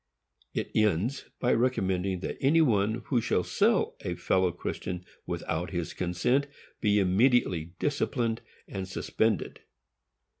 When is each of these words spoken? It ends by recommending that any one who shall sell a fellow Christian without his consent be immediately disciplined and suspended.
It 0.55 0.71
ends 0.73 1.25
by 1.39 1.53
recommending 1.53 2.21
that 2.21 2.39
any 2.41 2.59
one 2.61 3.03
who 3.05 3.21
shall 3.21 3.43
sell 3.43 3.95
a 4.01 4.15
fellow 4.15 4.51
Christian 4.51 5.05
without 5.27 5.69
his 5.69 5.93
consent 5.93 6.47
be 6.79 6.97
immediately 6.97 7.73
disciplined 7.77 8.41
and 8.67 8.87
suspended. 8.87 9.61